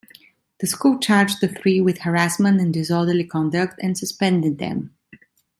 The 0.59 0.65
school 0.65 0.97
charged 0.97 1.41
the 1.41 1.47
three 1.47 1.79
with 1.79 1.99
harassment 1.99 2.59
and 2.59 2.73
disorderly 2.73 3.23
conduct, 3.25 3.75
and 3.83 3.95
suspended 3.95 4.57
them. 4.57 4.95